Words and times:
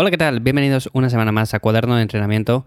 Hola, 0.00 0.12
¿qué 0.12 0.16
tal? 0.16 0.38
Bienvenidos 0.38 0.88
una 0.92 1.10
semana 1.10 1.32
más 1.32 1.54
a 1.54 1.58
Cuaderno 1.58 1.96
de 1.96 2.02
Entrenamiento. 2.02 2.66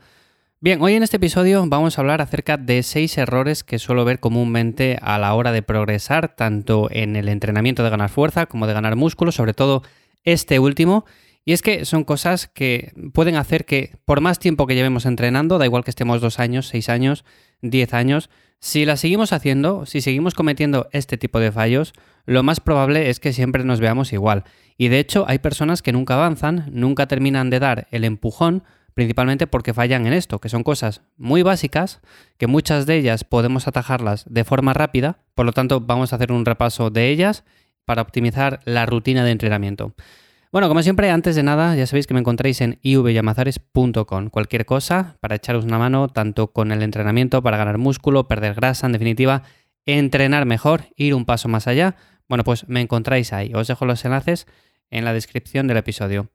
Bien, 0.59 0.81
hoy 0.81 0.95
en 0.95 1.03
este 1.03 1.15
episodio 1.15 1.63
vamos 1.65 1.97
a 1.97 2.01
hablar 2.01 2.21
acerca 2.21 2.57
de 2.57 2.83
seis 2.83 3.17
errores 3.17 3.63
que 3.63 3.79
suelo 3.79 4.03
ver 4.03 4.19
comúnmente 4.19 4.99
a 5.01 5.17
la 5.17 5.33
hora 5.33 5.53
de 5.53 5.61
progresar, 5.61 6.35
tanto 6.35 6.89
en 6.91 7.15
el 7.15 7.29
entrenamiento 7.29 7.85
de 7.85 7.89
ganar 7.89 8.09
fuerza 8.09 8.47
como 8.47 8.67
de 8.67 8.73
ganar 8.73 8.97
músculo, 8.97 9.31
sobre 9.31 9.53
todo 9.53 9.81
este 10.25 10.59
último. 10.59 11.05
Y 11.43 11.53
es 11.53 11.61
que 11.61 11.85
son 11.85 12.03
cosas 12.03 12.47
que 12.47 12.93
pueden 13.13 13.35
hacer 13.35 13.65
que 13.65 13.97
por 14.05 14.21
más 14.21 14.39
tiempo 14.39 14.67
que 14.67 14.75
llevemos 14.75 15.05
entrenando, 15.05 15.57
da 15.57 15.65
igual 15.65 15.83
que 15.83 15.89
estemos 15.89 16.21
dos 16.21 16.39
años, 16.39 16.67
seis 16.67 16.87
años, 16.87 17.25
diez 17.61 17.93
años, 17.93 18.29
si 18.59 18.85
las 18.85 18.99
seguimos 18.99 19.33
haciendo, 19.33 19.87
si 19.87 20.01
seguimos 20.01 20.35
cometiendo 20.35 20.87
este 20.91 21.17
tipo 21.17 21.39
de 21.39 21.51
fallos, 21.51 21.93
lo 22.25 22.43
más 22.43 22.59
probable 22.59 23.09
es 23.09 23.19
que 23.19 23.33
siempre 23.33 23.63
nos 23.63 23.79
veamos 23.79 24.13
igual. 24.13 24.43
Y 24.77 24.89
de 24.89 24.99
hecho 24.99 25.25
hay 25.27 25.39
personas 25.39 25.81
que 25.81 25.91
nunca 25.91 26.13
avanzan, 26.13 26.69
nunca 26.71 27.07
terminan 27.07 27.49
de 27.49 27.59
dar 27.59 27.87
el 27.89 28.03
empujón, 28.03 28.63
principalmente 28.93 29.47
porque 29.47 29.73
fallan 29.73 30.05
en 30.05 30.13
esto, 30.13 30.37
que 30.37 30.49
son 30.49 30.61
cosas 30.61 31.01
muy 31.17 31.41
básicas, 31.41 32.01
que 32.37 32.45
muchas 32.45 32.85
de 32.85 32.97
ellas 32.97 33.23
podemos 33.23 33.67
atajarlas 33.67 34.25
de 34.29 34.43
forma 34.43 34.73
rápida, 34.73 35.19
por 35.33 35.47
lo 35.47 35.53
tanto 35.53 35.81
vamos 35.81 36.13
a 36.13 36.17
hacer 36.17 36.31
un 36.31 36.45
repaso 36.45 36.91
de 36.91 37.09
ellas 37.09 37.43
para 37.85 38.03
optimizar 38.03 38.59
la 38.65 38.85
rutina 38.85 39.25
de 39.25 39.31
entrenamiento. 39.31 39.95
Bueno, 40.51 40.67
como 40.67 40.83
siempre, 40.83 41.09
antes 41.09 41.37
de 41.37 41.43
nada, 41.43 41.77
ya 41.77 41.87
sabéis 41.87 42.07
que 42.07 42.13
me 42.13 42.19
encontráis 42.19 42.59
en 42.59 42.77
ivyamazares.com. 42.81 44.27
Cualquier 44.29 44.65
cosa 44.65 45.15
para 45.21 45.35
echaros 45.35 45.63
una 45.63 45.77
mano, 45.77 46.09
tanto 46.09 46.51
con 46.51 46.73
el 46.73 46.83
entrenamiento 46.83 47.41
para 47.41 47.55
ganar 47.55 47.77
músculo, 47.77 48.27
perder 48.27 48.55
grasa, 48.55 48.85
en 48.85 48.91
definitiva, 48.91 49.43
entrenar 49.85 50.45
mejor, 50.45 50.87
ir 50.97 51.15
un 51.15 51.23
paso 51.23 51.47
más 51.47 51.67
allá. 51.67 51.95
Bueno, 52.27 52.43
pues 52.43 52.67
me 52.67 52.81
encontráis 52.81 53.31
ahí. 53.31 53.53
Os 53.53 53.69
dejo 53.69 53.85
los 53.85 54.03
enlaces 54.03 54.45
en 54.89 55.05
la 55.05 55.13
descripción 55.13 55.67
del 55.67 55.77
episodio. 55.77 56.29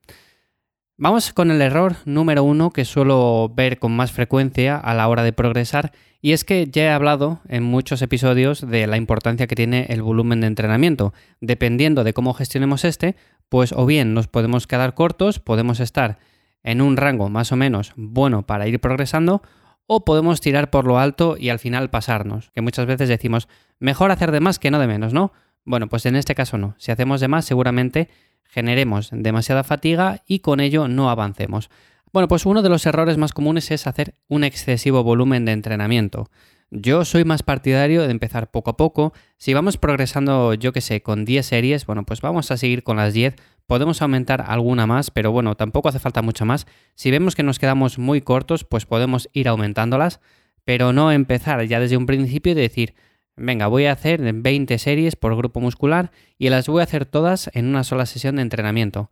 Vamos 0.98 1.34
con 1.34 1.50
el 1.50 1.60
error 1.60 1.96
número 2.06 2.42
uno 2.42 2.70
que 2.70 2.86
suelo 2.86 3.52
ver 3.54 3.78
con 3.78 3.95
más 3.95 4.12
frecuencia 4.12 4.79
a 4.79 4.95
la 4.95 5.09
hora 5.09 5.23
de 5.23 5.34
progresar 5.34 5.93
y 6.23 6.32
es 6.32 6.43
que 6.43 6.68
ya 6.71 6.84
he 6.84 6.88
hablado 6.88 7.40
en 7.48 7.65
muchos 7.65 8.01
episodios 8.01 8.66
de 8.66 8.87
la 8.87 8.96
importancia 8.96 9.46
que 9.46 9.54
tiene 9.54 9.84
el 9.90 10.01
volumen 10.01 10.40
de 10.40 10.46
entrenamiento. 10.46 11.12
Dependiendo 11.43 12.02
de 12.02 12.15
cómo 12.15 12.32
gestionemos 12.32 12.87
este, 12.87 13.15
pues 13.51 13.73
o 13.73 13.84
bien 13.84 14.15
nos 14.15 14.26
podemos 14.26 14.66
quedar 14.66 14.95
cortos, 14.95 15.38
podemos 15.38 15.80
estar 15.80 16.18
en 16.62 16.80
un 16.80 16.96
rango 16.96 17.28
más 17.28 17.52
o 17.52 17.56
menos 17.56 17.93
bueno 17.96 18.46
para 18.46 18.66
ir 18.66 18.80
progresando 18.80 19.43
o 19.87 20.06
podemos 20.06 20.40
tirar 20.40 20.71
por 20.71 20.87
lo 20.87 20.99
alto 20.99 21.37
y 21.38 21.51
al 21.51 21.59
final 21.59 21.90
pasarnos, 21.90 22.51
que 22.54 22.62
muchas 22.62 22.87
veces 22.87 23.10
decimos, 23.10 23.49
mejor 23.80 24.12
hacer 24.12 24.30
de 24.30 24.40
más 24.40 24.59
que 24.59 24.71
no 24.71 24.78
de 24.78 24.87
menos, 24.87 25.12
¿no? 25.12 25.34
Bueno, 25.66 25.88
pues 25.88 26.06
en 26.06 26.16
este 26.16 26.34
caso 26.34 26.56
no. 26.56 26.76
Si 26.78 26.92
hacemos 26.92 27.20
de 27.20 27.28
más, 27.28 27.45
seguramente 27.45 28.09
generemos 28.45 29.10
demasiada 29.12 29.64
fatiga 29.64 30.22
y 30.26 30.38
con 30.38 30.60
ello 30.60 30.86
no 30.88 31.10
avancemos. 31.10 31.68
Bueno, 32.12 32.28
pues 32.28 32.46
uno 32.46 32.62
de 32.62 32.68
los 32.68 32.86
errores 32.86 33.18
más 33.18 33.32
comunes 33.32 33.70
es 33.72 33.87
hacer 33.87 34.14
un 34.28 34.44
excesivo 34.44 35.02
volumen 35.02 35.44
de 35.44 35.52
entrenamiento. 35.52 36.30
Yo 36.70 37.04
soy 37.04 37.24
más 37.24 37.42
partidario 37.42 38.02
de 38.02 38.10
empezar 38.12 38.50
poco 38.50 38.70
a 38.70 38.76
poco. 38.76 39.12
Si 39.38 39.54
vamos 39.54 39.76
progresando, 39.76 40.54
yo 40.54 40.72
que 40.72 40.80
sé, 40.80 41.02
con 41.02 41.24
10 41.24 41.44
series, 41.44 41.84
bueno, 41.84 42.04
pues 42.04 42.20
vamos 42.20 42.50
a 42.50 42.56
seguir 42.56 42.84
con 42.84 42.96
las 42.96 43.12
10. 43.12 43.34
Podemos 43.66 44.02
aumentar 44.02 44.44
alguna 44.46 44.87
más, 44.87 45.10
pero 45.10 45.32
bueno, 45.32 45.56
tampoco 45.56 45.88
hace 45.88 45.98
falta 45.98 46.22
mucho 46.22 46.44
más. 46.44 46.66
Si 46.94 47.10
vemos 47.10 47.34
que 47.34 47.42
nos 47.42 47.59
quedamos 47.59 47.98
muy 47.98 48.20
cortos, 48.20 48.62
pues 48.64 48.87
podemos 48.87 49.28
ir 49.32 49.48
aumentándolas, 49.48 50.20
pero 50.64 50.92
no 50.92 51.10
empezar 51.10 51.64
ya 51.66 51.80
desde 51.80 51.96
un 51.96 52.06
principio 52.06 52.52
y 52.52 52.54
decir, 52.56 52.94
venga, 53.37 53.66
voy 53.66 53.87
a 53.87 53.92
hacer 53.92 54.20
20 54.32 54.79
series 54.79 55.16
por 55.16 55.37
grupo 55.37 55.60
muscular 55.60 56.10
y 56.38 56.48
las 56.48 56.68
voy 56.68 56.80
a 56.80 56.84
hacer 56.84 57.06
todas 57.06 57.51
en 57.54 57.66
una 57.66 57.84
sola 57.84 58.06
sesión 58.06 58.37
de 58.37 58.43
entrenamiento. 58.43 59.10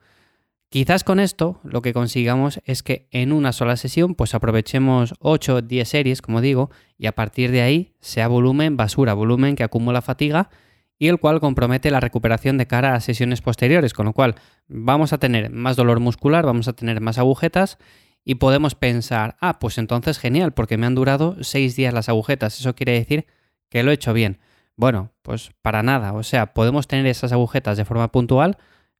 Quizás 0.70 1.04
con 1.04 1.20
esto 1.20 1.60
lo 1.62 1.82
que 1.82 1.92
consigamos 1.92 2.60
es 2.64 2.82
que 2.82 3.06
en 3.12 3.32
una 3.32 3.52
sola 3.52 3.76
sesión 3.76 4.14
pues 4.14 4.34
aprovechemos 4.34 5.14
8 5.20 5.54
o 5.54 5.62
10 5.62 5.88
series, 5.88 6.22
como 6.22 6.40
digo, 6.40 6.70
y 6.98 7.06
a 7.06 7.12
partir 7.12 7.52
de 7.52 7.62
ahí 7.62 7.92
sea 8.00 8.26
volumen 8.26 8.76
basura, 8.76 9.14
volumen 9.14 9.54
que 9.54 9.62
acumula 9.62 10.02
fatiga 10.02 10.50
y 10.98 11.08
el 11.08 11.20
cual 11.20 11.40
compromete 11.40 11.90
la 11.90 12.00
recuperación 12.00 12.58
de 12.58 12.66
cara 12.66 12.94
a 12.94 13.00
sesiones 13.00 13.40
posteriores, 13.40 13.92
con 13.92 14.06
lo 14.06 14.12
cual 14.12 14.34
vamos 14.66 15.12
a 15.12 15.18
tener 15.18 15.50
más 15.50 15.76
dolor 15.76 16.00
muscular, 16.00 16.44
vamos 16.44 16.66
a 16.66 16.72
tener 16.72 17.00
más 17.00 17.18
agujetas 17.18 17.78
y 18.24 18.36
podemos 18.36 18.74
pensar, 18.74 19.36
ah, 19.40 19.58
pues 19.58 19.78
entonces 19.78 20.18
genial, 20.18 20.54
porque 20.54 20.76
me 20.78 20.86
han 20.86 20.94
durado 20.94 21.36
6 21.40 21.76
días 21.76 21.94
las 21.94 22.08
agujetas, 22.08 22.58
eso 22.58 22.74
quiere 22.74 22.92
decir 22.92 23.26
que 23.74 23.82
lo 23.82 23.90
he 23.90 23.94
hecho 23.94 24.12
bien. 24.12 24.38
Bueno, 24.76 25.10
pues 25.22 25.50
para 25.60 25.82
nada, 25.82 26.12
o 26.12 26.22
sea, 26.22 26.54
podemos 26.54 26.86
tener 26.86 27.06
esas 27.06 27.32
agujetas 27.32 27.76
de 27.76 27.84
forma 27.84 28.12
puntual, 28.12 28.56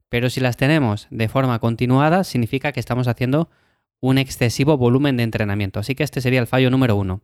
pero 0.09 0.29
si 0.29 0.41
las 0.41 0.57
tenemos 0.57 1.07
de 1.11 1.29
forma 1.29 1.59
continuada, 1.59 2.25
significa 2.25 2.73
que 2.73 2.81
estamos 2.81 3.07
haciendo 3.07 3.49
un 4.01 4.17
excesivo 4.17 4.75
volumen 4.75 5.15
de 5.15 5.23
entrenamiento. 5.23 5.79
Así 5.79 5.95
que 5.95 6.03
este 6.03 6.19
sería 6.19 6.41
el 6.41 6.47
fallo 6.47 6.69
número 6.69 6.97
uno. 6.97 7.21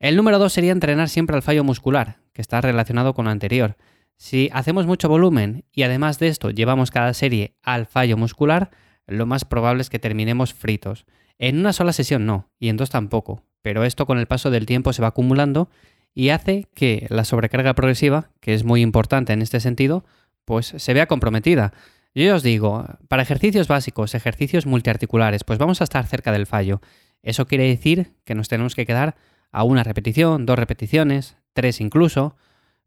El 0.00 0.16
número 0.16 0.38
dos 0.38 0.54
sería 0.54 0.72
entrenar 0.72 1.10
siempre 1.10 1.36
al 1.36 1.42
fallo 1.42 1.62
muscular, 1.62 2.20
que 2.32 2.40
está 2.40 2.62
relacionado 2.62 3.12
con 3.12 3.26
lo 3.26 3.30
anterior. 3.30 3.76
Si 4.16 4.48
hacemos 4.54 4.86
mucho 4.86 5.10
volumen 5.10 5.66
y 5.72 5.82
además 5.82 6.18
de 6.18 6.28
esto 6.28 6.48
llevamos 6.48 6.90
cada 6.90 7.12
serie 7.12 7.54
al 7.62 7.84
fallo 7.84 8.16
muscular, 8.16 8.70
lo 9.06 9.26
más 9.26 9.44
probable 9.44 9.82
es 9.82 9.90
que 9.90 9.98
terminemos 9.98 10.54
fritos. 10.54 11.04
En 11.38 11.58
una 11.58 11.74
sola 11.74 11.92
sesión 11.92 12.24
no, 12.24 12.50
y 12.58 12.70
en 12.70 12.78
dos 12.78 12.88
tampoco, 12.88 13.44
pero 13.60 13.84
esto 13.84 14.06
con 14.06 14.18
el 14.18 14.26
paso 14.26 14.50
del 14.50 14.64
tiempo 14.64 14.94
se 14.94 15.02
va 15.02 15.08
acumulando 15.08 15.68
y 16.14 16.30
hace 16.30 16.68
que 16.74 17.06
la 17.10 17.24
sobrecarga 17.24 17.74
progresiva, 17.74 18.30
que 18.40 18.54
es 18.54 18.64
muy 18.64 18.82
importante 18.82 19.32
en 19.32 19.42
este 19.42 19.60
sentido, 19.60 20.04
pues 20.44 20.74
se 20.76 20.94
vea 20.94 21.06
comprometida. 21.06 21.72
Yo 22.14 22.34
os 22.34 22.42
digo, 22.42 22.84
para 23.08 23.22
ejercicios 23.22 23.68
básicos, 23.68 24.14
ejercicios 24.14 24.66
multiarticulares, 24.66 25.44
pues 25.44 25.58
vamos 25.58 25.80
a 25.80 25.84
estar 25.84 26.06
cerca 26.06 26.32
del 26.32 26.46
fallo. 26.46 26.80
Eso 27.22 27.46
quiere 27.46 27.68
decir 27.68 28.12
que 28.24 28.34
nos 28.34 28.48
tenemos 28.48 28.74
que 28.74 28.84
quedar 28.84 29.14
a 29.50 29.64
una 29.64 29.82
repetición, 29.82 30.44
dos 30.44 30.58
repeticiones, 30.58 31.36
tres 31.54 31.80
incluso, 31.80 32.36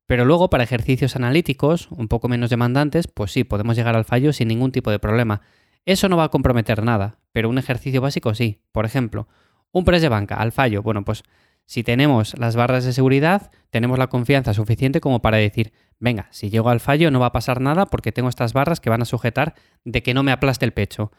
pero 0.06 0.26
luego 0.26 0.50
para 0.50 0.64
ejercicios 0.64 1.16
analíticos, 1.16 1.90
un 1.92 2.08
poco 2.08 2.28
menos 2.28 2.52
demandantes, 2.52 3.08
pues 3.08 3.32
sí, 3.32 3.44
podemos 3.44 3.76
llegar 3.76 3.96
al 3.96 4.06
fallo 4.06 4.34
sin 4.34 4.48
ningún 4.48 4.72
tipo 4.72 4.92
de 4.92 5.00
problema. 5.00 5.42
Eso 5.86 6.10
no 6.10 6.18
va 6.18 6.26
a 6.26 6.30
comprometer 6.30 6.84
nada, 6.84 7.18
pero 7.32 7.50
un 7.50 7.58
ejercicio 7.58 8.02
básico 8.02 8.36
sí. 8.36 8.62
Por 8.72 8.86
ejemplo, 8.86 9.28
un 9.72 9.86
press 9.86 10.02
de 10.02 10.10
banca 10.10 10.36
al 10.36 10.52
fallo, 10.52 10.84
bueno, 10.84 11.04
pues 11.04 11.24
si 11.66 11.84
tenemos 11.84 12.38
las 12.38 12.56
barras 12.56 12.86
de 12.86 12.94
seguridad, 12.94 13.52
tenemos 13.70 13.98
la 13.98 14.08
confianza 14.08 14.54
suficiente 14.54 15.02
como 15.02 15.22
para 15.22 15.38
decir, 15.38 15.74
venga, 16.00 16.28
si 16.32 16.50
llego 16.50 16.70
al 16.70 16.80
fallo 16.80 17.10
no 17.12 17.20
va 17.20 17.28
a 17.28 17.32
pasar 17.32 17.62
nada 17.62 17.88
porque 17.88 18.12
tengo 18.12 18.30
estas 18.30 18.54
barras 18.54 18.80
que 18.80 18.90
van 18.90 19.02
a 19.02 19.06
sujetar 19.06 19.56
de 19.84 20.04
que 20.04 20.14
no 20.14 20.24
me 20.24 20.32
aplaste 20.32 20.66
el 20.66 20.74
pecho. 20.74 21.12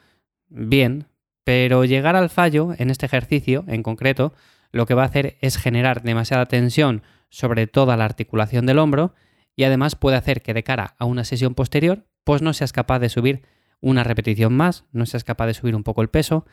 Bien, 0.49 1.09
pero 1.45 1.85
llegar 1.85 2.17
al 2.17 2.31
fallo 2.31 2.75
en 2.79 2.91
este 2.91 3.07
ejercicio 3.07 3.65
en 3.67 3.83
concreto 3.83 4.33
lo 4.73 4.87
que 4.87 4.95
va 4.95 5.03
a 5.03 5.07
hacer 5.07 5.37
es 5.41 5.57
generar 5.57 6.03
demasiada 6.03 6.47
tensión 6.47 7.03
sobre 7.29 7.67
toda 7.67 7.97
la 7.97 8.05
articulación 8.05 8.67
del 8.67 8.79
hombro 8.79 9.15
y 9.57 9.65
además 9.65 9.97
puede 9.97 10.17
hacer 10.17 10.43
que 10.43 10.55
de 10.55 10.63
cara 10.63 10.95
a 10.99 11.05
una 11.07 11.25
sesión 11.25 11.55
posterior 11.55 12.07
pues 12.25 12.43
no 12.43 12.53
seas 12.53 12.73
capaz 12.73 12.99
de 12.99 13.09
subir 13.09 13.43
una 13.81 14.05
repetición 14.05 14.55
más, 14.55 14.85
no 14.93 15.07
seas 15.07 15.25
capaz 15.25 15.47
de 15.47 15.55
subir 15.55 15.77
un 15.77 15.85
poco 15.85 16.03
el 16.03 16.09
peso. 16.09 16.47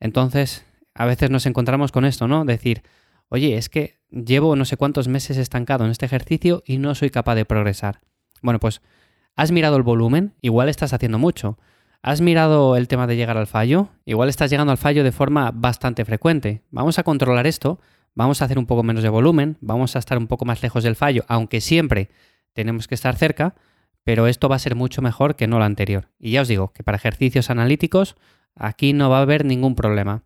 Entonces, 0.00 0.64
a 0.94 1.06
veces 1.06 1.30
nos 1.30 1.46
encontramos 1.46 1.92
con 1.92 2.04
esto, 2.04 2.28
¿no? 2.28 2.44
Decir, 2.44 2.82
oye, 3.28 3.56
es 3.56 3.68
que 3.68 3.98
llevo 4.10 4.56
no 4.56 4.64
sé 4.64 4.76
cuántos 4.76 5.08
meses 5.08 5.36
estancado 5.36 5.84
en 5.84 5.90
este 5.90 6.06
ejercicio 6.06 6.62
y 6.66 6.78
no 6.78 6.94
soy 6.94 7.10
capaz 7.10 7.34
de 7.34 7.44
progresar. 7.44 8.00
Bueno, 8.42 8.58
pues, 8.58 8.80
¿has 9.36 9.52
mirado 9.52 9.76
el 9.76 9.82
volumen? 9.82 10.34
Igual 10.40 10.68
estás 10.68 10.92
haciendo 10.92 11.18
mucho. 11.18 11.58
¿Has 12.02 12.20
mirado 12.20 12.76
el 12.76 12.86
tema 12.86 13.06
de 13.06 13.16
llegar 13.16 13.36
al 13.36 13.48
fallo? 13.48 13.88
Igual 14.04 14.28
estás 14.28 14.50
llegando 14.50 14.70
al 14.70 14.78
fallo 14.78 15.02
de 15.02 15.12
forma 15.12 15.50
bastante 15.52 16.04
frecuente. 16.04 16.62
Vamos 16.70 16.98
a 16.98 17.02
controlar 17.02 17.46
esto, 17.46 17.80
vamos 18.14 18.40
a 18.40 18.44
hacer 18.44 18.58
un 18.58 18.66
poco 18.66 18.84
menos 18.84 19.02
de 19.02 19.08
volumen, 19.08 19.56
vamos 19.60 19.96
a 19.96 19.98
estar 19.98 20.16
un 20.16 20.28
poco 20.28 20.44
más 20.44 20.62
lejos 20.62 20.84
del 20.84 20.94
fallo, 20.94 21.24
aunque 21.26 21.60
siempre 21.60 22.10
tenemos 22.52 22.86
que 22.86 22.94
estar 22.94 23.16
cerca, 23.16 23.56
pero 24.04 24.28
esto 24.28 24.48
va 24.48 24.56
a 24.56 24.60
ser 24.60 24.76
mucho 24.76 25.02
mejor 25.02 25.34
que 25.34 25.48
no 25.48 25.58
lo 25.58 25.64
anterior. 25.64 26.08
Y 26.20 26.30
ya 26.32 26.42
os 26.42 26.48
digo 26.48 26.72
que 26.72 26.84
para 26.84 26.96
ejercicios 26.96 27.50
analíticos 27.50 28.16
aquí 28.54 28.92
no 28.92 29.10
va 29.10 29.18
a 29.18 29.22
haber 29.22 29.44
ningún 29.44 29.74
problema. 29.74 30.22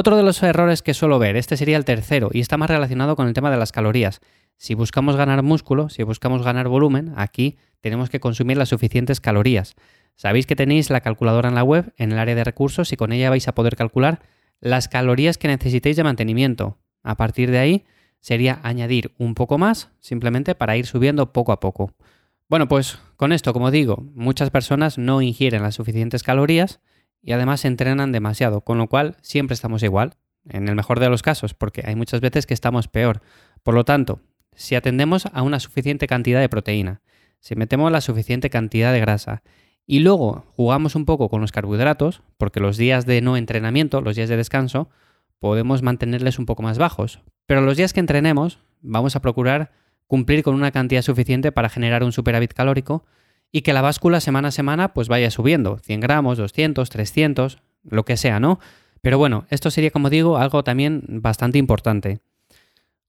Otro 0.00 0.16
de 0.16 0.22
los 0.22 0.40
errores 0.44 0.82
que 0.82 0.94
suelo 0.94 1.18
ver, 1.18 1.34
este 1.34 1.56
sería 1.56 1.76
el 1.76 1.84
tercero, 1.84 2.30
y 2.32 2.38
está 2.38 2.56
más 2.56 2.70
relacionado 2.70 3.16
con 3.16 3.26
el 3.26 3.34
tema 3.34 3.50
de 3.50 3.56
las 3.56 3.72
calorías. 3.72 4.20
Si 4.56 4.74
buscamos 4.74 5.16
ganar 5.16 5.42
músculo, 5.42 5.88
si 5.88 6.04
buscamos 6.04 6.44
ganar 6.44 6.68
volumen, 6.68 7.12
aquí 7.16 7.56
tenemos 7.80 8.08
que 8.08 8.20
consumir 8.20 8.56
las 8.58 8.68
suficientes 8.68 9.20
calorías. 9.20 9.74
Sabéis 10.14 10.46
que 10.46 10.54
tenéis 10.54 10.90
la 10.90 11.00
calculadora 11.00 11.48
en 11.48 11.56
la 11.56 11.64
web, 11.64 11.92
en 11.96 12.12
el 12.12 12.20
área 12.20 12.36
de 12.36 12.44
recursos, 12.44 12.92
y 12.92 12.96
con 12.96 13.10
ella 13.10 13.28
vais 13.28 13.48
a 13.48 13.56
poder 13.56 13.74
calcular 13.74 14.20
las 14.60 14.86
calorías 14.86 15.36
que 15.36 15.48
necesitéis 15.48 15.96
de 15.96 16.04
mantenimiento. 16.04 16.78
A 17.02 17.16
partir 17.16 17.50
de 17.50 17.58
ahí 17.58 17.84
sería 18.20 18.60
añadir 18.62 19.10
un 19.18 19.34
poco 19.34 19.58
más, 19.58 19.90
simplemente 19.98 20.54
para 20.54 20.76
ir 20.76 20.86
subiendo 20.86 21.32
poco 21.32 21.50
a 21.50 21.58
poco. 21.58 21.92
Bueno, 22.48 22.68
pues 22.68 23.00
con 23.16 23.32
esto, 23.32 23.52
como 23.52 23.72
digo, 23.72 24.06
muchas 24.14 24.50
personas 24.50 24.96
no 24.96 25.22
ingieren 25.22 25.62
las 25.62 25.74
suficientes 25.74 26.22
calorías 26.22 26.78
y 27.22 27.32
además 27.32 27.64
entrenan 27.64 28.12
demasiado, 28.12 28.62
con 28.62 28.78
lo 28.78 28.88
cual 28.88 29.16
siempre 29.22 29.54
estamos 29.54 29.82
igual, 29.82 30.14
en 30.48 30.68
el 30.68 30.74
mejor 30.74 31.00
de 31.00 31.08
los 31.08 31.22
casos, 31.22 31.54
porque 31.54 31.82
hay 31.84 31.94
muchas 31.94 32.20
veces 32.20 32.46
que 32.46 32.54
estamos 32.54 32.88
peor. 32.88 33.20
Por 33.62 33.74
lo 33.74 33.84
tanto, 33.84 34.20
si 34.54 34.74
atendemos 34.74 35.26
a 35.32 35.42
una 35.42 35.60
suficiente 35.60 36.06
cantidad 36.06 36.40
de 36.40 36.48
proteína, 36.48 37.02
si 37.40 37.54
metemos 37.54 37.92
la 37.92 38.00
suficiente 38.00 38.50
cantidad 38.50 38.92
de 38.92 39.00
grasa 39.00 39.42
y 39.86 40.00
luego 40.00 40.44
jugamos 40.56 40.94
un 40.94 41.04
poco 41.04 41.28
con 41.28 41.40
los 41.40 41.52
carbohidratos, 41.52 42.22
porque 42.36 42.60
los 42.60 42.76
días 42.76 43.06
de 43.06 43.20
no 43.20 43.36
entrenamiento, 43.36 44.00
los 44.00 44.16
días 44.16 44.28
de 44.28 44.36
descanso, 44.36 44.90
podemos 45.38 45.82
mantenerles 45.82 46.38
un 46.38 46.46
poco 46.46 46.62
más 46.62 46.78
bajos. 46.78 47.20
Pero 47.46 47.60
los 47.62 47.76
días 47.76 47.92
que 47.92 48.00
entrenemos, 48.00 48.58
vamos 48.80 49.16
a 49.16 49.22
procurar 49.22 49.72
cumplir 50.06 50.42
con 50.42 50.54
una 50.54 50.72
cantidad 50.72 51.02
suficiente 51.02 51.52
para 51.52 51.68
generar 51.68 52.02
un 52.02 52.12
superávit 52.12 52.52
calórico 52.52 53.04
y 53.52 53.62
que 53.62 53.72
la 53.72 53.82
báscula 53.82 54.20
semana 54.20 54.48
a 54.48 54.52
semana 54.52 54.94
pues 54.94 55.08
vaya 55.08 55.30
subiendo, 55.30 55.78
100 55.78 56.00
gramos, 56.00 56.38
200, 56.38 56.88
300, 56.88 57.58
lo 57.84 58.04
que 58.04 58.16
sea, 58.16 58.40
¿no? 58.40 58.58
Pero 59.00 59.18
bueno, 59.18 59.46
esto 59.50 59.70
sería, 59.70 59.90
como 59.90 60.10
digo, 60.10 60.38
algo 60.38 60.64
también 60.64 61.02
bastante 61.06 61.58
importante. 61.58 62.20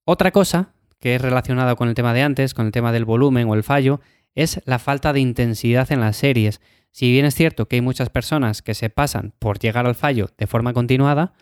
Otra 0.05 0.31
cosa 0.31 0.73
que 0.99 1.15
es 1.15 1.21
relacionada 1.21 1.75
con 1.75 1.87
el 1.87 1.95
tema 1.95 2.13
de 2.13 2.21
antes, 2.21 2.53
con 2.53 2.65
el 2.65 2.71
tema 2.71 2.91
del 2.91 3.05
volumen 3.05 3.47
o 3.49 3.55
el 3.55 3.63
fallo, 3.63 4.01
es 4.35 4.61
la 4.65 4.79
falta 4.79 5.13
de 5.13 5.19
intensidad 5.19 5.91
en 5.91 6.01
las 6.01 6.17
series. 6.17 6.61
Si 6.91 7.11
bien 7.11 7.25
es 7.25 7.35
cierto 7.35 7.67
que 7.67 7.77
hay 7.77 7.81
muchas 7.81 8.09
personas 8.09 8.61
que 8.61 8.73
se 8.73 8.89
pasan 8.89 9.33
por 9.39 9.59
llegar 9.59 9.85
al 9.85 9.95
fallo 9.95 10.29
de 10.37 10.47
forma 10.47 10.73
continuada, 10.73 11.33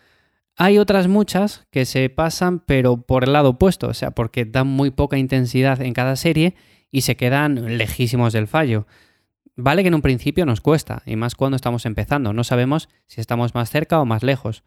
hay 0.56 0.78
otras 0.80 1.08
muchas 1.08 1.68
que 1.72 1.86
se 1.86 2.10
pasan 2.10 2.60
pero 2.60 3.02
por 3.02 3.24
el 3.24 3.34
lado 3.34 3.50
opuesto, 3.50 3.88
o 3.88 3.94
sea, 3.94 4.12
porque 4.12 4.46
dan 4.46 4.68
muy 4.68 4.92
poca 4.92 5.18
intensidad 5.18 5.82
en 5.82 5.94
cada 5.94 6.16
serie 6.16 6.56
y 6.92 7.02
se 7.02 7.16
quedan 7.16 7.78
lejísimos 7.78 8.34
del 8.34 8.48
fallo. 8.48 8.88
Vale 9.56 9.82
que 9.82 9.88
en 9.88 9.96
un 9.96 10.02
principio 10.02 10.46
nos 10.46 10.62
cuesta, 10.62 11.02
y 11.06 11.16
más 11.16 11.36
cuando 11.36 11.56
estamos 11.56 11.86
empezando, 11.86 12.32
no 12.34 12.44
sabemos 12.44 12.90
si 13.08 13.22
estamos 13.22 13.56
más 13.56 13.70
cerca 13.70 14.00
o 14.00 14.06
más 14.06 14.24
lejos. 14.24 14.64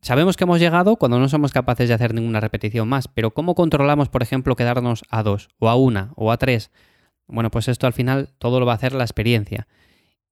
Sabemos 0.00 0.36
que 0.36 0.44
hemos 0.44 0.60
llegado 0.60 0.96
cuando 0.96 1.18
no 1.18 1.28
somos 1.28 1.52
capaces 1.52 1.88
de 1.88 1.94
hacer 1.94 2.14
ninguna 2.14 2.40
repetición 2.40 2.88
más, 2.88 3.08
pero 3.08 3.32
¿cómo 3.32 3.54
controlamos, 3.54 4.08
por 4.08 4.22
ejemplo, 4.22 4.56
quedarnos 4.56 5.04
a 5.08 5.22
dos, 5.22 5.48
o 5.58 5.68
a 5.68 5.76
una, 5.76 6.12
o 6.16 6.30
a 6.30 6.36
tres? 6.36 6.70
Bueno, 7.26 7.50
pues 7.50 7.68
esto 7.68 7.86
al 7.86 7.92
final 7.92 8.30
todo 8.38 8.58
lo 8.58 8.66
va 8.66 8.72
a 8.72 8.76
hacer 8.76 8.92
la 8.92 9.04
experiencia. 9.04 9.68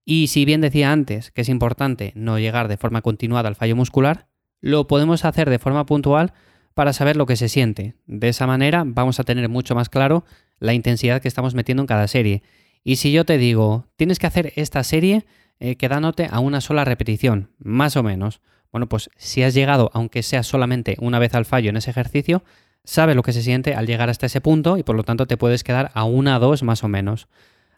Y 0.05 0.29
si 0.29 0.45
bien 0.45 0.61
decía 0.61 0.93
antes 0.93 1.33
que 1.33 1.43
es 1.43 1.49
importante 1.49 2.13
no 2.15 2.39
llegar 2.39 2.69
de 2.69 2.77
forma 2.77 3.03
continuada 3.03 3.49
al 3.49 3.57
fallo 3.57 3.75
muscular, 3.75 4.29
lo 4.61 4.87
podemos 4.87 5.25
hacer 5.25 5.51
de 5.51 5.59
forma 5.59 5.85
puntual 5.85 6.33
para 6.75 6.93
saber 6.93 7.17
lo 7.17 7.27
que 7.27 7.37
se 7.37 7.49
siente. 7.49 7.97
De 8.07 8.29
esa 8.29 8.47
manera 8.47 8.85
vamos 8.87 9.19
a 9.19 9.25
tener 9.25 9.49
mucho 9.49 9.75
más 9.75 9.89
claro 9.89 10.25
la 10.59 10.75
intensidad 10.75 11.21
que 11.21 11.29
estamos 11.29 11.55
metiendo 11.55 11.83
en 11.83 11.87
cada 11.87 12.09
serie. 12.09 12.43
Y 12.85 12.97
si 12.97 13.13
yo 13.13 13.25
te 13.25 13.39
digo, 13.39 13.87
tienes 13.97 14.19
que 14.19 14.27
hacer 14.27 14.53
esta 14.57 14.85
serie 14.85 15.27
eh, 15.59 15.77
quedándote 15.77 16.29
a 16.31 16.41
una 16.41 16.61
sola 16.61 16.85
repetición, 16.85 17.51
más 17.59 17.97
o 17.97 18.03
menos. 18.03 18.41
Bueno, 18.71 18.89
pues 18.89 19.11
si 19.17 19.43
has 19.43 19.55
llegado, 19.55 19.91
aunque 19.95 20.23
sea 20.23 20.43
solamente 20.43 20.97
una 21.01 21.19
vez 21.19 21.35
al 21.35 21.47
fallo 21.47 21.71
en 21.71 21.77
ese 21.77 21.91
ejercicio, 21.91 22.45
sabes 22.85 23.17
lo 23.17 23.23
que 23.23 23.33
se 23.33 23.43
siente 23.43 23.75
al 23.75 23.87
llegar 23.87 24.11
hasta 24.11 24.27
ese 24.27 24.41
punto 24.41 24.77
y 24.79 24.83
por 24.83 24.97
lo 24.97 25.03
tanto 25.03 25.27
te 25.27 25.37
puedes 25.37 25.65
quedar 25.65 25.91
a 25.95 26.05
una 26.05 26.37
o 26.37 26.41
dos 26.41 26.63
más 26.63 26.85
o 26.85 26.89
menos. 26.89 27.29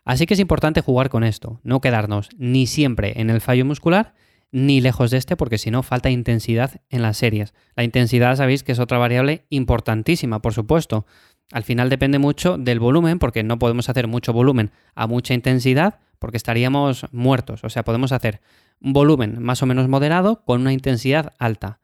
Así 0.04 0.26
que 0.26 0.34
es 0.34 0.40
importante 0.40 0.80
jugar 0.80 1.08
con 1.08 1.22
esto, 1.22 1.60
no 1.62 1.80
quedarnos 1.80 2.30
ni 2.36 2.66
siempre 2.66 3.20
en 3.20 3.30
el 3.30 3.40
fallo 3.40 3.64
muscular 3.64 4.14
ni 4.50 4.80
lejos 4.80 5.10
de 5.10 5.18
este 5.18 5.36
porque 5.36 5.58
si 5.58 5.70
no 5.70 5.82
falta 5.82 6.10
intensidad 6.10 6.80
en 6.88 7.02
las 7.02 7.16
series. 7.16 7.54
La 7.76 7.84
intensidad 7.84 8.36
sabéis 8.36 8.62
que 8.62 8.72
es 8.72 8.78
otra 8.78 8.98
variable 8.98 9.46
importantísima, 9.50 10.40
por 10.40 10.54
supuesto. 10.54 11.06
Al 11.52 11.64
final 11.64 11.88
depende 11.88 12.18
mucho 12.18 12.58
del 12.58 12.80
volumen 12.80 13.18
porque 13.18 13.42
no 13.42 13.58
podemos 13.58 13.88
hacer 13.88 14.06
mucho 14.06 14.32
volumen 14.32 14.70
a 14.94 15.06
mucha 15.06 15.34
intensidad 15.34 16.00
porque 16.18 16.36
estaríamos 16.36 17.06
muertos. 17.12 17.64
O 17.64 17.70
sea, 17.70 17.84
podemos 17.84 18.12
hacer 18.12 18.40
un 18.80 18.92
volumen 18.92 19.42
más 19.42 19.62
o 19.62 19.66
menos 19.66 19.88
moderado 19.88 20.44
con 20.44 20.60
una 20.60 20.72
intensidad 20.72 21.32
alta. 21.38 21.80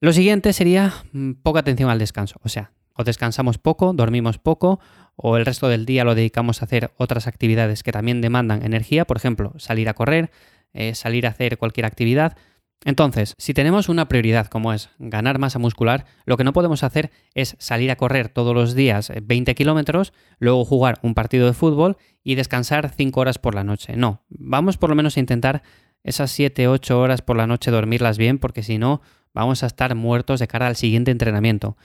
Lo 0.00 0.12
siguiente 0.12 0.52
sería 0.52 0.94
mm, 1.12 1.32
poca 1.42 1.60
atención 1.60 1.90
al 1.90 1.98
descanso. 1.98 2.40
O 2.42 2.48
sea, 2.48 2.72
o 2.94 3.04
descansamos 3.04 3.58
poco, 3.58 3.92
dormimos 3.92 4.38
poco, 4.38 4.80
o 5.16 5.36
el 5.36 5.46
resto 5.46 5.68
del 5.68 5.86
día 5.86 6.04
lo 6.04 6.14
dedicamos 6.14 6.60
a 6.60 6.64
hacer 6.64 6.92
otras 6.96 7.26
actividades 7.26 7.82
que 7.82 7.92
también 7.92 8.20
demandan 8.20 8.64
energía, 8.64 9.06
por 9.06 9.16
ejemplo, 9.16 9.52
salir 9.58 9.88
a 9.88 9.94
correr, 9.94 10.30
eh, 10.72 10.94
salir 10.94 11.26
a 11.26 11.30
hacer 11.30 11.58
cualquier 11.58 11.86
actividad. 11.86 12.36
Entonces, 12.84 13.34
si 13.36 13.52
tenemos 13.52 13.90
una 13.90 14.08
prioridad 14.08 14.46
como 14.46 14.72
es 14.72 14.88
ganar 14.98 15.38
masa 15.38 15.58
muscular, 15.58 16.06
lo 16.24 16.38
que 16.38 16.44
no 16.44 16.54
podemos 16.54 16.82
hacer 16.82 17.10
es 17.34 17.56
salir 17.58 17.90
a 17.90 17.96
correr 17.96 18.30
todos 18.30 18.54
los 18.54 18.74
días 18.74 19.12
20 19.22 19.50
eh, 19.50 19.54
kilómetros, 19.54 20.14
luego 20.38 20.64
jugar 20.64 20.98
un 21.02 21.14
partido 21.14 21.46
de 21.46 21.52
fútbol 21.52 21.98
y 22.24 22.36
descansar 22.36 22.90
5 22.90 23.20
horas 23.20 23.38
por 23.38 23.54
la 23.54 23.64
noche. 23.64 23.96
No, 23.96 24.22
vamos 24.30 24.78
por 24.78 24.88
lo 24.88 24.96
menos 24.96 25.16
a 25.16 25.20
intentar 25.20 25.62
esas 26.04 26.30
7, 26.30 26.68
8 26.68 26.98
horas 26.98 27.20
por 27.20 27.36
la 27.36 27.46
noche 27.46 27.70
dormirlas 27.70 28.16
bien, 28.16 28.38
porque 28.38 28.62
si 28.62 28.78
no, 28.78 29.02
vamos 29.34 29.62
a 29.62 29.66
estar 29.66 29.94
muertos 29.94 30.40
de 30.40 30.48
cara 30.48 30.66
al 30.66 30.76
siguiente 30.76 31.10
entrenamiento. 31.10 31.76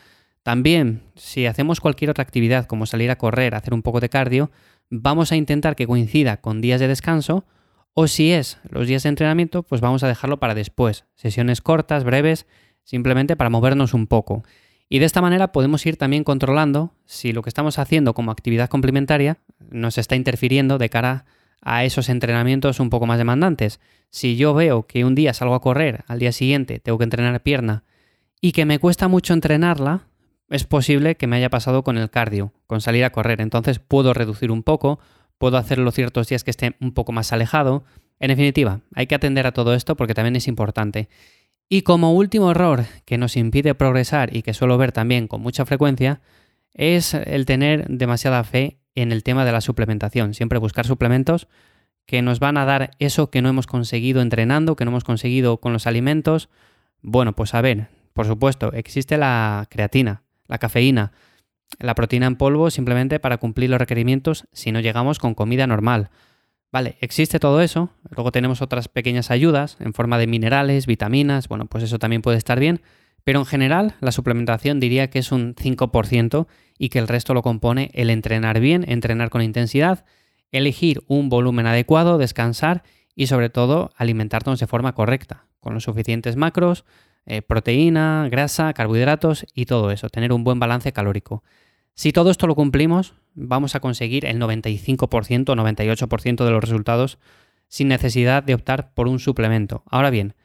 También, 0.44 1.02
si 1.16 1.46
hacemos 1.46 1.82
cualquier 1.82 2.12
otra 2.12 2.22
actividad 2.22 2.68
como 2.68 2.86
salir 2.86 3.12
a 3.12 3.18
correr, 3.18 3.56
hacer 3.56 3.74
un 3.74 3.82
poco 3.82 4.00
de 4.00 4.10
cardio, 4.10 4.52
vamos 4.90 5.32
a 5.32 5.36
intentar 5.36 5.76
que 5.76 5.88
coincida 5.88 6.38
con 6.38 6.62
días 6.62 6.80
de 6.80 6.88
descanso 6.88 7.46
o 7.95 8.07
si 8.07 8.33
es 8.33 8.59
los 8.69 8.88
días 8.88 9.03
de 9.03 9.09
entrenamiento, 9.09 9.63
pues 9.63 9.80
vamos 9.80 10.03
a 10.03 10.07
dejarlo 10.07 10.38
para 10.38 10.53
después. 10.53 11.06
Sesiones 11.15 11.62
cortas, 11.62 12.03
breves, 12.03 12.45
simplemente 12.83 13.38
para 13.38 13.50
movernos 13.50 13.94
un 13.94 14.06
poco. 14.06 14.44
Y 14.89 15.00
de 15.00 15.06
esta 15.06 15.21
manera 15.21 15.53
podemos 15.53 15.83
ir 15.86 15.95
también 15.95 16.25
controlando 16.25 16.94
si 17.06 17.31
lo 17.31 17.42
que 17.42 17.50
estamos 17.50 17.80
haciendo 17.80 18.13
como 18.13 18.31
actividad 18.31 18.69
complementaria 18.69 19.39
nos 19.71 19.97
está 19.97 20.18
interfiriendo 20.18 20.77
de 20.77 20.89
cara 20.89 21.25
a 21.62 21.86
esos 21.86 22.09
entrenamientos 22.09 22.81
un 22.81 22.89
poco 22.89 23.07
más 23.07 23.18
demandantes. 23.18 23.80
Si 24.09 24.36
yo 24.36 24.53
veo 24.53 24.86
que 24.86 25.06
un 25.06 25.15
día 25.15 25.33
salgo 25.33 25.56
a 25.56 25.62
correr, 25.62 26.03
al 26.07 26.19
día 26.19 26.33
siguiente 26.33 26.80
tengo 26.80 26.98
que 26.98 27.06
entrenar 27.06 27.41
pierna 27.41 27.86
y 28.41 28.51
que 28.51 28.65
me 28.65 28.77
cuesta 28.77 29.07
mucho 29.07 29.33
entrenarla, 29.33 30.07
es 30.50 30.65
posible 30.65 31.15
que 31.15 31.27
me 31.27 31.38
haya 31.38 31.50
pasado 31.50 31.83
con 31.83 31.98
el 31.98 32.09
cardio, 32.09 32.51
con 32.68 32.81
salir 32.81 33.06
a 33.06 33.12
correr. 33.12 33.39
Entonces 33.39 33.80
puedo 33.80 34.13
reducir 34.13 34.51
un 34.51 34.63
poco, 34.63 35.00
puedo 35.38 35.58
hacerlo 35.58 35.92
ciertos 35.92 36.28
días 36.28 36.44
que 36.44 36.52
esté 36.52 36.76
un 36.80 36.94
poco 36.94 37.12
más 37.12 37.34
alejado. 37.34 37.84
En 38.20 38.30
definitiva, 38.30 38.82
hay 38.94 39.08
que 39.08 39.16
atender 39.16 39.48
a 39.48 39.52
todo 39.52 39.74
esto 39.74 39.96
porque 39.96 40.14
también 40.14 40.36
es 40.36 40.48
importante. 40.48 41.10
Y 41.68 41.82
como 41.82 42.14
último 42.14 42.52
error 42.52 42.86
que 43.06 43.18
nos 43.18 43.36
impide 43.38 43.76
progresar 43.76 44.36
y 44.36 44.44
que 44.44 44.54
suelo 44.54 44.78
ver 44.78 44.92
también 44.92 45.28
con 45.28 45.42
mucha 45.42 45.66
frecuencia, 45.66 46.22
es 46.74 47.14
el 47.14 47.46
tener 47.46 47.88
demasiada 47.88 48.44
fe 48.44 48.80
en 48.94 49.12
el 49.12 49.24
tema 49.24 49.46
de 49.46 49.52
la 49.52 49.62
suplementación. 49.62 50.34
Siempre 50.34 50.60
buscar 50.60 50.86
suplementos 50.86 51.48
que 52.06 52.22
nos 52.22 52.40
van 52.40 52.58
a 52.58 52.66
dar 52.66 52.92
eso 53.00 53.32
que 53.32 53.42
no 53.42 53.50
hemos 53.50 53.66
conseguido 53.66 54.22
entrenando, 54.22 54.76
que 54.76 54.86
no 54.86 54.92
hemos 54.92 55.04
conseguido 55.04 55.58
con 55.58 55.74
los 55.74 55.88
alimentos. 55.88 56.50
Bueno, 57.02 57.34
pues 57.34 57.54
a 57.56 57.62
ver, 57.62 57.90
por 58.14 58.28
supuesto, 58.28 58.72
existe 58.74 59.18
la 59.18 59.66
creatina, 59.70 60.24
la 60.48 60.60
cafeína, 60.60 61.12
la 61.79 61.95
proteína 61.95 62.27
en 62.27 62.35
polvo 62.35 62.69
simplemente 62.69 63.19
para 63.19 63.38
cumplir 63.38 63.69
los 63.69 63.79
requerimientos 63.79 64.45
si 64.51 64.71
no 64.71 64.79
llegamos 64.79 65.19
con 65.19 65.33
comida 65.33 65.67
normal. 65.67 66.09
Vale, 66.71 66.97
existe 67.00 67.39
todo 67.39 67.62
eso, 67.62 67.89
luego 68.09 68.31
tenemos 68.31 68.62
otras 68.62 68.88
pequeñas 68.88 69.31
ayudas 69.31 69.77
en 69.79 69.94
forma 69.94 70.17
de 70.17 70.27
minerales, 70.27 70.88
vitaminas, 70.88 71.48
bueno, 71.48 71.67
pues 71.67 71.84
eso 71.84 72.00
también 72.00 72.22
puede 72.22 72.38
estar 72.38 72.60
bien, 72.60 72.81
pero 73.24 73.39
en 73.39 73.45
general 73.45 73.95
la 74.01 74.12
suplementación 74.12 74.79
diría 74.79 75.10
que 75.10 75.19
es 75.19 75.31
un 75.31 75.55
5% 75.55 76.48
y 76.77 76.89
que 76.89 77.00
el 77.00 77.07
resto 77.07 77.34
lo 77.34 77.41
compone 77.41 77.91
el 77.93 78.10
entrenar 78.10 78.60
bien, 78.60 78.84
entrenar 78.88 79.29
con 79.29 79.41
intensidad, 79.41 80.05
elegir 80.51 81.01
un 81.07 81.29
volumen 81.29 81.65
adecuado, 81.65 82.17
descansar 82.17 82.84
y 83.15 83.27
sobre 83.27 83.50
todo 83.50 83.91
alimentarnos 83.95 84.60
de 84.60 84.67
forma 84.67 84.93
correcta, 84.93 85.45
con 85.60 85.74
los 85.74 85.84
suficientes 85.84 86.36
macros, 86.36 86.86
eh, 87.25 87.41
proteína, 87.41 88.27
grasa, 88.29 88.74
carbohidratos 88.74 89.46
y 89.53 89.65
todo 89.65 89.91
eso, 89.91 90.10
tener 90.10 90.32
un 90.32 90.44
buen 90.44 90.60
balance 90.60 90.91
calórico. 90.94 91.44
Si 91.94 92.12
todo 92.12 92.29
esto 92.29 92.46
lo 92.46 92.55
cumplimos, 92.55 93.13
vamos 93.34 93.75
a 93.75 93.79
conseguir 93.79 94.25
el 94.25 94.39
95% 94.39 95.50
o 95.50 95.55
98% 95.55 96.46
de 96.46 96.51
los 96.51 96.62
resultados 96.62 97.17
sin 97.67 97.88
necesidad 97.88 98.44
de 98.44 98.53
optar 98.53 98.94
por 98.94 99.08
un 99.08 99.20
suplemento. 99.20 99.84
Ahora 99.89 100.10
bien, 100.10 100.36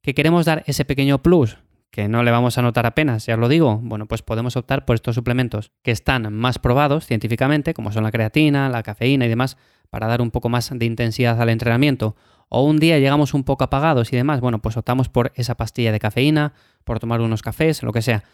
¿que 0.00 0.14
queremos 0.14 0.46
dar 0.46 0.62
ese 0.66 0.84
pequeño 0.84 1.22
plus? 1.22 1.58
Que 1.92 2.08
no 2.08 2.22
le 2.22 2.30
vamos 2.30 2.56
a 2.56 2.62
notar 2.62 2.86
apenas, 2.86 3.26
ya 3.26 3.34
os 3.34 3.40
lo 3.40 3.48
digo, 3.48 3.78
bueno, 3.82 4.06
pues 4.06 4.22
podemos 4.22 4.56
optar 4.56 4.86
por 4.86 4.94
estos 4.94 5.14
suplementos 5.14 5.72
que 5.82 5.90
están 5.90 6.32
más 6.32 6.58
probados 6.58 7.06
científicamente, 7.06 7.74
como 7.74 7.92
son 7.92 8.02
la 8.02 8.10
creatina, 8.10 8.70
la 8.70 8.82
cafeína 8.82 9.26
y 9.26 9.28
demás, 9.28 9.58
para 9.90 10.06
dar 10.06 10.22
un 10.22 10.30
poco 10.30 10.48
más 10.48 10.70
de 10.72 10.86
intensidad 10.86 11.40
al 11.40 11.50
entrenamiento. 11.50 12.16
O 12.48 12.64
un 12.64 12.78
día 12.78 12.98
llegamos 12.98 13.34
un 13.34 13.44
poco 13.44 13.64
apagados 13.64 14.10
y 14.10 14.16
demás, 14.16 14.40
bueno, 14.40 14.62
pues 14.62 14.78
optamos 14.78 15.10
por 15.10 15.32
esa 15.34 15.54
pastilla 15.54 15.92
de 15.92 16.00
cafeína, 16.00 16.54
por 16.84 16.98
tomar 16.98 17.20
unos 17.20 17.42
cafés, 17.42 17.82
lo 17.82 17.92
que 17.92 18.00
sea. 18.00 18.24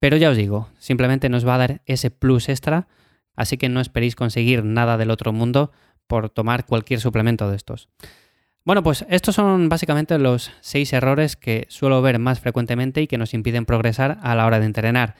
Pero 0.00 0.16
ya 0.16 0.30
os 0.30 0.36
digo, 0.36 0.68
simplemente 0.78 1.28
nos 1.28 1.46
va 1.46 1.54
a 1.54 1.58
dar 1.58 1.82
ese 1.86 2.10
plus 2.10 2.48
extra, 2.48 2.88
así 3.36 3.56
que 3.56 3.68
no 3.68 3.80
esperéis 3.80 4.16
conseguir 4.16 4.64
nada 4.64 4.98
del 4.98 5.12
otro 5.12 5.32
mundo 5.32 5.70
por 6.08 6.30
tomar 6.30 6.66
cualquier 6.66 6.98
suplemento 6.98 7.48
de 7.48 7.56
estos. 7.56 7.88
Bueno, 8.64 8.82
pues 8.82 9.04
estos 9.10 9.34
son 9.34 9.68
básicamente 9.68 10.18
los 10.18 10.50
seis 10.62 10.94
errores 10.94 11.36
que 11.36 11.66
suelo 11.68 12.00
ver 12.00 12.18
más 12.18 12.40
frecuentemente 12.40 13.02
y 13.02 13.06
que 13.06 13.18
nos 13.18 13.34
impiden 13.34 13.66
progresar 13.66 14.16
a 14.22 14.34
la 14.34 14.46
hora 14.46 14.58
de 14.58 14.64
entrenar. 14.64 15.16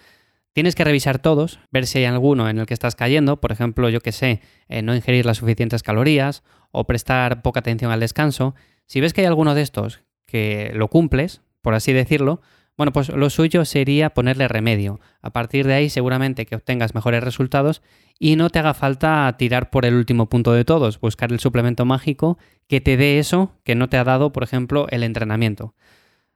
Tienes 0.55 0.75
que 0.75 0.85
revisar 0.85 1.19
todos, 1.19 1.61
ver 1.71 1.87
si 1.87 1.99
hay 1.99 2.07
alguno 2.07 2.49
en 2.49 2.59
el 2.59 2.65
que 2.65 2.73
estás 2.73 2.95
cayendo, 2.97 3.43
por 3.43 3.53
ejemplo, 3.53 3.91
yo 3.91 4.01
que 4.01 4.13
sé, 4.13 4.41
eh, 4.69 4.81
no 4.81 4.95
ingerir 4.95 5.27
las 5.27 5.39
suficientes 5.39 5.83
calorías 5.83 6.43
o 6.71 6.85
prestar 6.85 7.43
poca 7.43 7.61
atención 7.61 7.91
al 7.91 8.01
descanso. 8.01 8.55
Si 8.87 9.03
ves 9.03 9.13
que 9.13 9.21
hay 9.21 9.27
alguno 9.27 9.55
de 9.55 9.61
estos 9.61 10.01
que 10.25 10.73
lo 10.75 10.89
cumples, 10.89 11.43
por 11.61 11.75
así 11.75 11.93
decirlo, 11.93 12.41
Bueno, 12.77 12.93
pues 12.93 13.09
lo 13.09 13.31
suyo 13.31 13.65
sería 13.65 14.11
ponerle 14.11 14.49
remedio. 14.49 15.01
A 15.23 15.31
partir 15.31 15.67
de 15.67 15.75
ahí 15.75 15.91
seguramente 15.91 16.45
que 16.45 16.57
obtengas 16.57 16.95
mejores 16.95 17.23
resultados 17.23 17.83
y 18.19 18.37
no 18.37 18.51
te 18.51 18.59
haga 18.59 18.75
falta 18.75 19.35
tirar 19.39 19.71
por 19.71 19.85
el 19.85 19.95
último 19.95 20.29
punto 20.29 20.53
de 20.53 20.65
todos, 20.65 21.01
buscar 21.01 21.33
el 21.33 21.41
suplemento 21.41 21.85
mágico 21.85 22.39
que 22.69 22.81
te 22.81 22.97
dé 22.97 23.19
eso 23.19 23.53
que 23.65 23.75
no 23.75 23.89
te 23.89 23.97
ha 23.97 24.05
dado, 24.05 24.33
por 24.33 24.43
ejemplo, 24.43 24.87
el 24.91 25.05
entrenamiento. 25.05 25.75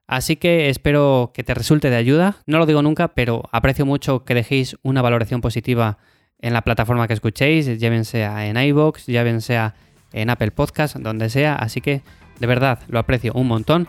Así 0.07 0.37
que 0.37 0.71
espero 0.71 1.33
que 1.35 1.45
te 1.45 1.55
resulte 1.55 1.91
de 1.91 1.97
ayuda. 1.97 2.37
No 2.47 2.59
lo 2.59 2.67
digo 2.67 2.83
nunca, 2.83 3.09
pero 3.09 3.43
aprecio 3.53 3.85
mucho 3.85 4.25
que 4.25 4.35
dejéis 4.35 4.77
una 4.83 5.03
valoración 5.03 5.41
positiva 5.41 5.99
en 6.41 6.55
la 6.55 6.63
plataforma 6.63 7.07
que 7.07 7.15
escuchéis, 7.15 7.79
ya 7.79 8.05
sea 8.05 8.47
en 8.47 8.57
iVoox, 8.57 9.07
ya 9.07 9.41
sea 9.41 9.75
en 10.13 10.31
Apple 10.31 10.53
Podcast, 10.53 10.97
donde 10.97 11.29
sea. 11.29 11.55
Así 11.55 11.81
que 11.81 12.03
de 12.41 12.47
verdad 12.47 12.81
lo 12.89 12.99
aprecio 12.99 13.33
un 13.35 13.49
montón. 13.49 13.87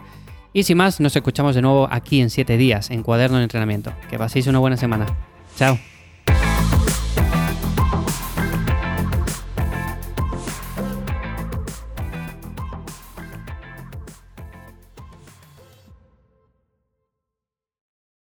Y 0.59 0.63
sin 0.63 0.75
más, 0.75 0.99
nos 0.99 1.15
escuchamos 1.15 1.55
de 1.55 1.61
nuevo 1.61 1.87
aquí 1.89 2.19
en 2.19 2.29
7 2.29 2.57
días 2.57 2.91
en 2.91 3.01
Cuaderno 3.01 3.37
de 3.37 3.43
Entrenamiento. 3.43 3.93
Que 4.09 4.17
paséis 4.17 4.45
una 4.47 4.59
buena 4.59 4.75
semana. 4.75 5.05
Chao. 5.55 5.79